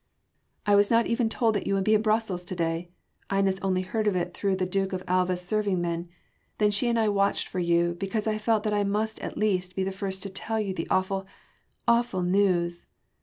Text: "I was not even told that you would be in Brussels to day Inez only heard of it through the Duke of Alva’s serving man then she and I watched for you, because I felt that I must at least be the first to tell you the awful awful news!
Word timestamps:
"I 0.65 0.75
was 0.75 0.89
not 0.89 1.05
even 1.05 1.29
told 1.29 1.53
that 1.53 1.67
you 1.67 1.75
would 1.75 1.83
be 1.83 1.93
in 1.93 2.01
Brussels 2.01 2.43
to 2.45 2.55
day 2.55 2.89
Inez 3.31 3.59
only 3.59 3.83
heard 3.83 4.07
of 4.07 4.15
it 4.15 4.33
through 4.33 4.55
the 4.55 4.65
Duke 4.65 4.93
of 4.93 5.03
Alva’s 5.07 5.41
serving 5.47 5.79
man 5.79 6.09
then 6.57 6.71
she 6.71 6.89
and 6.89 6.97
I 6.97 7.07
watched 7.07 7.47
for 7.47 7.59
you, 7.59 7.93
because 7.99 8.25
I 8.25 8.39
felt 8.39 8.63
that 8.63 8.73
I 8.73 8.83
must 8.83 9.19
at 9.19 9.37
least 9.37 9.75
be 9.75 9.83
the 9.83 9.91
first 9.91 10.23
to 10.23 10.29
tell 10.31 10.59
you 10.59 10.73
the 10.73 10.87
awful 10.89 11.27
awful 11.87 12.23
news! 12.23 12.87